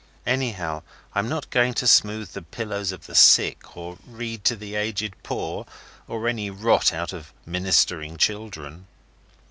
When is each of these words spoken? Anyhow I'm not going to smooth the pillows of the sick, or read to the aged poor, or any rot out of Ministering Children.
Anyhow 0.25 0.81
I'm 1.13 1.29
not 1.29 1.51
going 1.51 1.75
to 1.75 1.85
smooth 1.85 2.31
the 2.31 2.41
pillows 2.41 2.91
of 2.91 3.05
the 3.05 3.13
sick, 3.13 3.77
or 3.77 3.99
read 4.07 4.43
to 4.45 4.55
the 4.55 4.73
aged 4.73 5.13
poor, 5.21 5.67
or 6.07 6.27
any 6.27 6.49
rot 6.49 6.91
out 6.91 7.13
of 7.13 7.31
Ministering 7.45 8.17
Children. 8.17 8.87